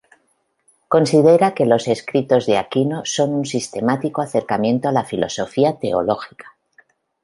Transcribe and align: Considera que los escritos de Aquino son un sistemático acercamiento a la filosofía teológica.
Considera 0.87 1.53
que 1.53 1.67
los 1.67 1.87
escritos 1.87 2.47
de 2.47 2.57
Aquino 2.57 3.03
son 3.05 3.35
un 3.35 3.45
sistemático 3.45 4.23
acercamiento 4.23 4.89
a 4.89 4.91
la 4.91 5.03
filosofía 5.05 5.77
teológica. 5.77 6.57